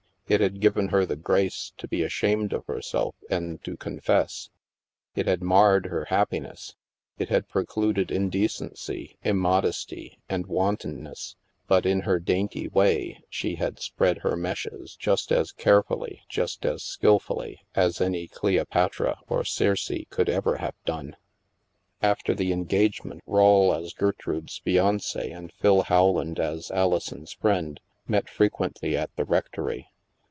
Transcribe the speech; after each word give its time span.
It 0.27 0.39
had 0.39 0.61
given 0.61 0.87
her 0.87 1.05
the 1.05 1.17
grace 1.17 1.73
to 1.77 1.89
be 1.89 2.03
ashamed 2.03 2.53
of 2.53 2.65
herself 2.65 3.15
and 3.29 3.61
to 3.65 3.75
confess. 3.75 4.49
It 5.13 5.27
had 5.27 5.41
marred 5.43 5.87
her 5.87 6.05
happiness. 6.05 6.77
It 7.17 7.27
had 7.27 7.49
pre 7.49 7.65
cluded 7.65 8.11
indecency, 8.11 9.17
immodesty, 9.25 10.19
and 10.29 10.45
wantonness. 10.47 11.35
But, 11.67 11.85
in 11.85 12.03
her 12.03 12.17
dainty 12.21 12.69
way, 12.69 13.19
she 13.29 13.55
had 13.55 13.81
spread 13.81 14.19
her 14.19 14.37
meshes 14.37 14.95
just 14.95 15.33
as 15.33 15.51
carefully, 15.51 16.21
just 16.29 16.65
as 16.65 16.81
skilfully, 16.81 17.65
as 17.75 17.99
any 17.99 18.29
Cleopatra 18.29 19.19
or 19.27 19.43
Circe 19.43 19.91
could 20.09 20.29
ever 20.29 20.55
have 20.59 20.75
done. 20.85 21.17
After 22.01 22.33
the 22.33 22.53
engagement, 22.53 23.19
Rawle 23.27 23.73
as 23.75 23.91
Gertrude's 23.91 24.59
fiance 24.59 25.29
and 25.29 25.51
Phil 25.51 25.85
Rowland 25.89 26.39
as 26.39 26.71
Alison's 26.71 27.33
friend, 27.33 27.81
met 28.07 28.29
frequently 28.29 28.95
at 28.95 29.13
the 29.17 29.25
rectory. 29.25 29.89